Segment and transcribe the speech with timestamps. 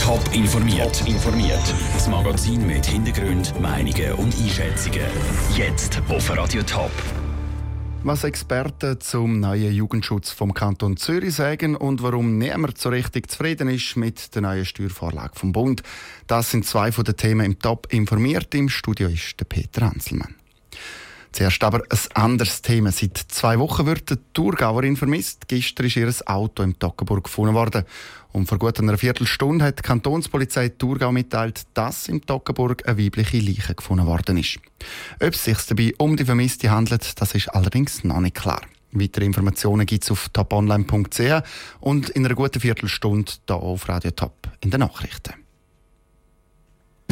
[0.00, 0.96] Top informiert.
[0.96, 1.74] Top informiert.
[1.92, 5.00] Das Magazin mit Hintergrund, Meinungen und Einschätzungen.
[5.56, 6.92] Jetzt auf Radio Top.
[8.04, 13.68] Was Experten zum neuen Jugendschutz vom Kanton Zürich sagen und warum niemand so richtig zufrieden
[13.68, 15.82] ist mit der neuen Steuervorlage vom Bund.
[16.28, 18.54] Das sind zwei von den Themen im Top informiert.
[18.54, 20.36] Im Studio ist der Peter Hanselmann.
[21.34, 22.92] Zuerst aber ein anderes Thema.
[22.92, 25.48] Seit zwei Wochen wird eine Thurgauerin vermisst.
[25.48, 27.82] Gestern ist ihr Auto im Toggenburg gefunden worden.
[28.30, 33.38] Und vor gut einer Viertelstunde hat die Kantonspolizei Thurgau mitteilt, dass im Toggenburg eine weibliche
[33.38, 34.60] Leiche gefunden worden ist.
[35.18, 38.60] Ob es sich dabei um die Vermisste handelt, das ist allerdings noch nicht klar.
[38.92, 41.42] Weitere Informationen gibt es auf toponline.ch
[41.80, 45.43] und in einer guten Viertelstunde hier auf Radio Top in den Nachrichten.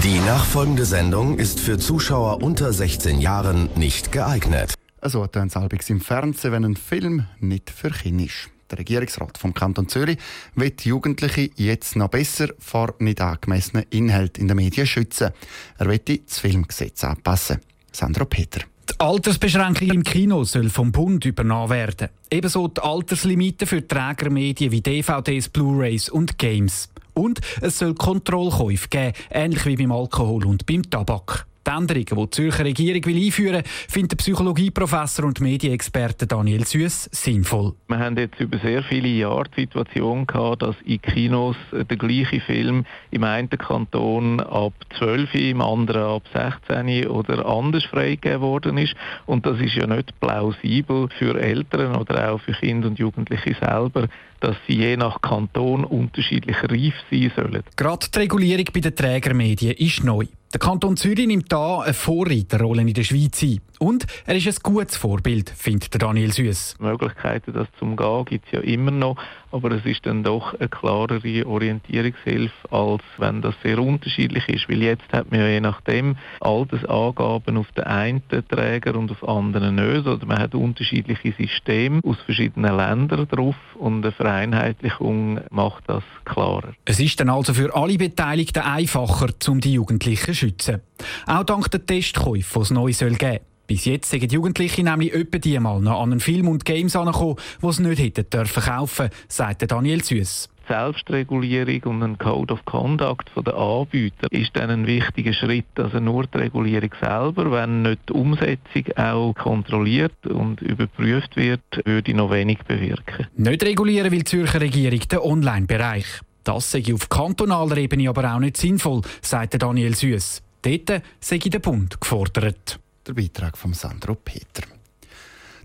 [0.05, 4.75] Die nachfolgende Sendung ist für Zuschauer unter 16 Jahren nicht geeignet.
[5.01, 8.51] Also hat ein Salbix im Fernsehen, wenn ein Film nicht für Kinder ist.
[8.69, 10.19] Der Regierungsrat vom Kanton Zürich
[10.57, 15.31] will Jugendliche jetzt noch besser vor nicht angemessenen Inhalten in den Medien schützen.
[15.79, 17.61] Er will das Filmgesetz anpassen.
[17.93, 18.63] Sandro Peter.
[18.91, 22.09] Die Altersbeschränkung im Kino soll vom Bund übernommen werden.
[22.29, 26.89] Ebenso die Alterslimite für Trägermedien wie DVDs, Blu-rays und Games.
[27.15, 31.47] Und es soll Kontrollkäufe geben, ähnlich wie beim Alkohol und beim Tabak.
[31.67, 36.65] Die Änderungen, die die Zürcher Regierung will einführen will, findet der Psychologieprofessor und Medienexperte Daniel
[36.65, 37.75] Süß sinnvoll.
[37.89, 42.41] Wir haben jetzt über sehr viele Jahre die Situation gehabt, dass in Kinos der gleiche
[42.41, 48.95] Film im einen Kanton ab 12, im anderen ab 16 oder anders freigegeben worden ist.
[49.27, 54.09] Und das ist ja nicht plausibel für Eltern oder auch für Kinder und Jugendliche selber,
[54.41, 57.63] dass sie je nach Kanton unterschiedlich reif sein sollen.
[57.77, 60.27] Gerade die Regulierung bei den Trägermedien ist neu.
[60.53, 63.63] Der Kanton Zürich nimmt da eine Vorreiterrolle in der Schweiz ein.
[63.79, 66.77] Und er ist ein gutes Vorbild, findet Daniel Süß.
[66.79, 69.17] Möglichkeiten, das zum Gehen, gibt es ja immer noch,
[69.51, 74.69] aber es ist dann doch eine klarere Orientierungshilfe, als wenn das sehr unterschiedlich ist.
[74.69, 79.75] Weil jetzt hat man ja je nachdem Altersangaben auf den einen Träger und auf anderen
[79.75, 80.07] nicht.
[80.07, 86.75] Oder man hat unterschiedliche Systeme aus verschiedenen Ländern drauf und eine Vereinheitlichung macht das klarer.
[86.85, 90.81] Es ist dann also für alle Beteiligten einfacher, um die Jugendlichen zu schützen.
[91.27, 93.41] Auch dank der Testkäufe, die es neu geben soll.
[93.67, 96.95] Bis jetzt sind die Jugendlichen nämlich etwa die mal noch an einen Film und Games
[96.97, 100.49] angekommen, die sie nicht hätten dürfen kaufen, sagt Daniel Süß.
[100.69, 105.67] Selbstregulierung und ein Code of Conduct der Anbieter ist dann ein wichtiger Schritt.
[105.77, 112.15] Also nur die Regulierung selber, wenn nicht die Umsetzung auch kontrolliert und überprüft wird, würde
[112.15, 113.27] noch wenig bewirken.
[113.37, 116.21] Nicht regulieren will die Zürcher Regierung den Online-Bereich.
[116.45, 120.43] Das sei auf kantonaler Ebene aber auch nicht sinnvoll, sagt Daniel Süß.
[120.63, 122.79] Dort sei der Bund gefordert.
[123.07, 124.63] Der Beitrag von Sandro Peter.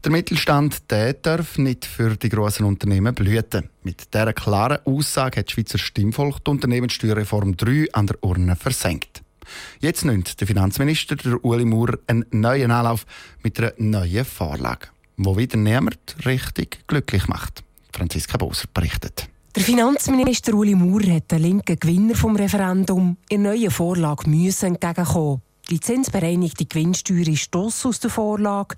[0.03, 3.69] Der Mittelstand der darf nicht für die grossen Unternehmen blüten.
[3.83, 9.21] Mit dieser klaren Aussage hat die Schweizer Stimmvolk die Unternehmenssteuerreform 3 an der Urne versenkt.
[9.79, 13.05] Jetzt nimmt der Finanzminister der Uli Maurer einen neuen Anlauf
[13.43, 17.63] mit einer neuen Vorlage, wo wieder niemand richtig glücklich macht.
[17.91, 19.29] Franziska Boser berichtet.
[19.57, 25.41] Der Finanzminister Uli Maurer hat den linken Gewinner vom Referendum in neuen Vorlage müssen entgegenkommen.
[25.71, 28.75] Die zinsbereinigte Gewinnsteuer ist aus der Vorlage.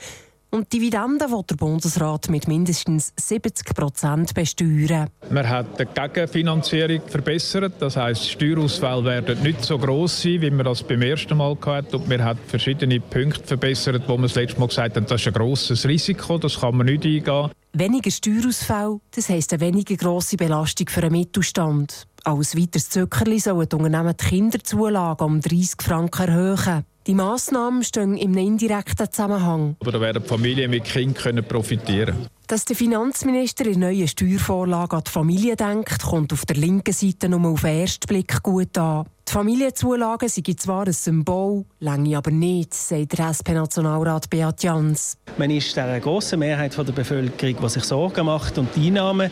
[0.52, 5.10] Und Dividenden will der Bundesrat mit mindestens 70 Prozent besteuern.
[5.30, 7.74] Man hat die Gegenfinanzierung verbessert.
[7.80, 11.98] Das heisst, Steuerausfälle werden nicht so gross sein, wie man das beim ersten Mal hatte.
[11.98, 15.28] Und man hat verschiedene Punkte verbessert, wo man das letzte Mal gesagt hat, das ist
[15.28, 17.52] ein grosses Risiko, das kann man nicht eingehen.
[17.74, 22.08] Weniger Steuerausfälle, das heisst eine weniger grosse Belastung für den Mittelstand.
[22.24, 26.84] Als weiteres Zuckerli sollen die Unternehmen die Kinderzulage um 30 Franken erhöhen.
[27.06, 29.76] Die Massnahmen stehen im indirekten Zusammenhang.
[29.80, 32.28] Aber da werden Familien mit Kindern profitieren.
[32.48, 37.30] Dass der Finanzminister in neue Steuervorlage an die Familie denkt, kommt auf der linken Seite
[37.30, 39.06] nur auf den ersten Blick gut an.
[39.30, 45.20] Die Familienzulagen sind zwar ein Symbol, lange aber nicht, sagt der SP-Nationalrat Beat Jans.
[45.38, 49.30] Man ist der grossen Mehrheit der Bevölkerung, die sich Sorgen macht und die Einnahmen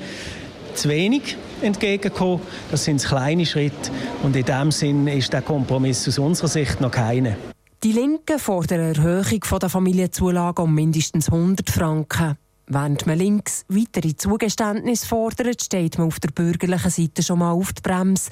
[0.76, 2.42] zu wenig entgegenkommen.
[2.70, 3.90] Das sind kleine Schritte
[4.22, 7.36] und in diesem Sinn ist der Kompromiss aus unserer Sicht noch keiner.
[7.84, 12.38] Die Linken fordern eine Erhöhung der Familienzulage um mindestens 100 Franken.
[12.68, 17.74] Während man links weitere Zugeständnisse fordert, steht man auf der bürgerlichen Seite schon mal auf
[17.74, 18.30] die Bremse.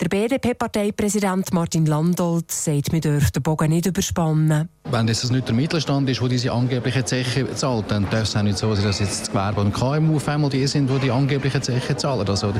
[0.00, 4.70] Der BDP-Parteipräsident Martin Landolt sagt, wir dürfen den Bogen nicht überspannen.
[4.90, 8.42] Wenn es nicht der Mittelstand ist, der diese angebliche Zeche zahlt, dann darf es auch
[8.42, 11.10] nicht so sein, dass jetzt das Gewerbe und KMU auf einmal die sind, die die
[11.10, 12.26] angebliche Zeche zahlen.
[12.26, 12.50] Also,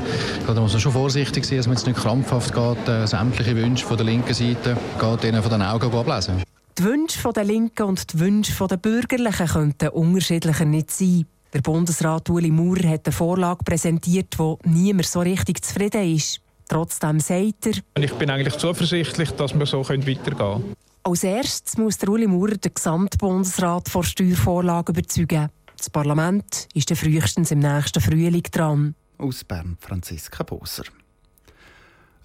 [0.45, 3.87] da muss man schon vorsichtig sein, dass man jetzt nicht krampfhaft geht, äh, sämtliche Wünsche
[3.87, 6.43] von der linken Seite geht ihnen von den Augen ablesen.
[6.77, 11.25] Die Wünsche der Linken und die Wünsche der Bürgerlichen könnten unterschiedlicher nicht sein.
[11.53, 16.39] Der Bundesrat Uli Maurer hat eine Vorlage präsentiert, wo niemand so richtig zufrieden ist.
[16.71, 20.75] Trotzdem sagt er, ich bin eigentlich zuversichtlich, dass wir so weitergehen können.
[21.03, 25.49] Als erstes muss der Uli Maurer den Gesamtbundesrat vor Steuervorlagen überzeugen.
[25.75, 28.95] Das Parlament ist dann frühestens im nächsten Frühling dran.
[29.17, 30.85] Aus Bern Franziska Boser.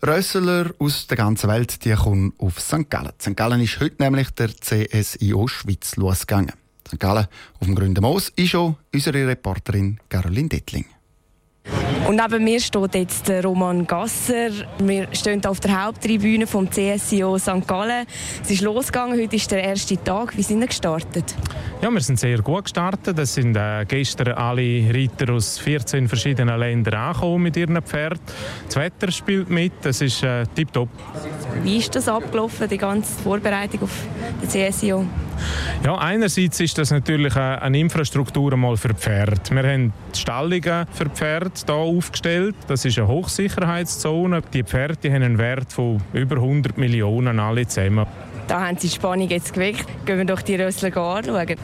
[0.00, 2.88] Rösseler aus der ganzen Welt die kommen auf St.
[2.88, 3.14] Gallen.
[3.20, 3.36] St.
[3.36, 6.52] Gallen ist heute nämlich der CSIO Schweiz losgegangen.
[6.86, 7.00] St.
[7.00, 7.26] Gallen
[7.58, 10.84] auf dem Grünen Moos ist auch unsere Reporterin Caroline Dettling.
[12.06, 14.50] Und neben mir steht jetzt Roman Gasser.
[14.78, 17.66] Wir stehen auf der Haupttribüne vom CSIO St.
[17.66, 18.06] Gallen.
[18.44, 20.36] Es ist losgegangen, heute ist der erste Tag.
[20.36, 21.34] Wie sind Sie gestartet?
[21.82, 23.18] Ja, wir sind sehr gut gestartet.
[23.18, 28.20] Es sind äh, gestern alle Reiter aus 14 verschiedenen Ländern angekommen mit ihren Pferden.
[28.66, 30.88] Das Wetter spielt mit, es ist äh, tiptop.
[31.64, 34.04] Wie ist das abgelaufen, die ganze Vorbereitung auf
[34.40, 35.04] den CSIO?
[35.84, 39.40] Ja, einerseits ist das natürlich eine Infrastruktur mal für Pferde.
[39.50, 42.56] Wir haben Stallungen für Pferde hier aufgestellt.
[42.66, 44.42] Das ist eine Hochsicherheitszone.
[44.52, 48.06] Die Pferde haben einen Wert von über 100 Millionen alle zusammen.
[48.48, 49.86] Da haben sie die Spannung jetzt geweckt.
[50.06, 51.56] Gehen wir doch die Rössler anschauen.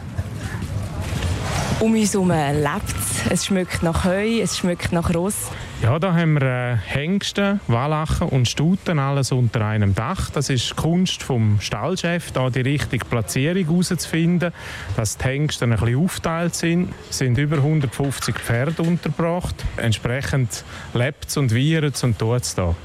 [1.80, 3.30] Um uns herum lebt es.
[3.30, 5.50] Es schmeckt nach Heu, es schmeckt nach Ross.
[5.82, 10.30] Ja, da haben wir äh, Hengste, Wallachen und Stuten, alles unter einem Dach.
[10.30, 14.52] Das ist die Kunst vom Stallchef, da die richtige Platzierung herauszufinden,
[14.94, 16.94] dass die Hengste ein bisschen aufteilt sind.
[17.10, 19.56] Es sind über 150 Pferde untergebracht.
[19.76, 20.64] Entsprechend
[20.94, 22.76] lebt es und wiehert es und tut es da.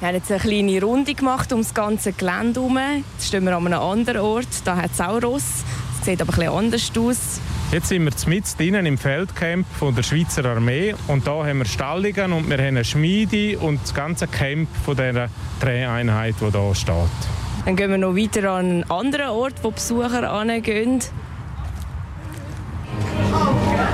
[0.00, 2.78] Wir haben jetzt eine kleine Runde gemacht um das ganze Gelände herum.
[3.12, 4.48] Jetzt stehen wir an einem anderen Ort.
[4.64, 5.62] Da hat es auch Ross.
[6.00, 7.38] Es sieht aber ein anders aus.
[7.70, 11.66] Jetzt sind wir mitten drinnen im Feldcamp von der Schweizer Armee und da haben wir
[11.66, 15.28] Stallungen und wir haben eine Schmiede und das ganze Camp von dieser
[15.60, 16.94] Dreheinheit, die hier steht.
[17.66, 21.00] Dann gehen wir noch weiter an einen anderen Ort, wo Besucher angehen.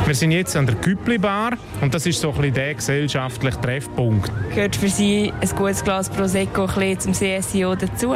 [0.06, 3.60] Wir sind jetzt an der Küppli Bar und das ist so ein bisschen der gesellschaftliche
[3.60, 4.30] Treffpunkt.
[4.54, 8.14] Gehört für Sie ein gutes Glas Prosecco zum CSIO dazu?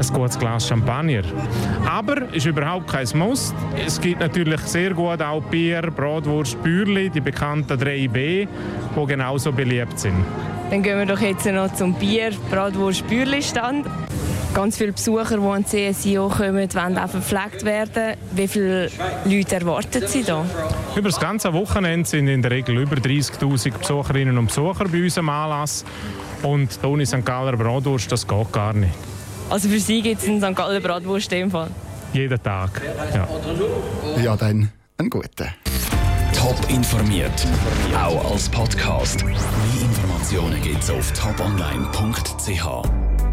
[0.00, 1.22] Ein gutes Glas Champagner.
[1.86, 3.52] Aber ist überhaupt kein Muss.
[3.86, 8.48] Es gibt natürlich sehr gut auch Bier, Bratwurst, Bürli, die bekannten 3B,
[8.96, 10.24] die genauso beliebt sind.
[10.70, 13.86] Dann gehen wir doch jetzt noch zum Bier, Bratwurst, Bürli Stand.
[14.54, 18.16] Ganz viele Besucher, die an CSIO kommen, wollen auch verpflegt werden.
[18.32, 18.90] Wie viele
[19.24, 20.44] Leute erwarten Sie da?
[20.96, 25.18] Über das ganze Wochenende sind in der Regel über 30'000 Besucherinnen und Besucher bei uns
[25.18, 25.84] am Anlass.
[26.42, 27.24] Und ohne St.
[27.24, 28.94] Galler Bratwurst, das geht gar nicht.
[29.50, 30.54] Also für Sie gibt es einen St.
[30.54, 31.68] Galler Bratwurst in dem Fall?
[32.12, 32.80] Jeden Tag,
[33.14, 33.28] ja.
[34.22, 35.48] Ja, dann einen guten.
[36.32, 37.46] Top informiert,
[37.94, 39.24] auch als Podcast.
[39.24, 39.34] Mehr
[39.82, 42.99] Informationen gibt es auf toponline.ch.